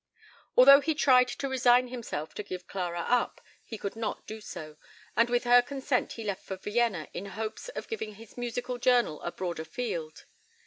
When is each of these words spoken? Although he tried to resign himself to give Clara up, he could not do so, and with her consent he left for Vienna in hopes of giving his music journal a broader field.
Although 0.57 0.79
he 0.81 0.95
tried 0.95 1.27
to 1.27 1.47
resign 1.47 1.89
himself 1.89 2.33
to 2.33 2.41
give 2.41 2.65
Clara 2.65 3.01
up, 3.01 3.39
he 3.63 3.77
could 3.77 3.95
not 3.95 4.25
do 4.25 4.41
so, 4.41 4.77
and 5.15 5.29
with 5.29 5.43
her 5.43 5.61
consent 5.61 6.13
he 6.13 6.23
left 6.23 6.43
for 6.43 6.55
Vienna 6.57 7.07
in 7.13 7.27
hopes 7.27 7.69
of 7.69 7.87
giving 7.87 8.15
his 8.15 8.35
music 8.35 8.65
journal 8.81 9.21
a 9.21 9.31
broader 9.31 9.63
field. 9.63 10.25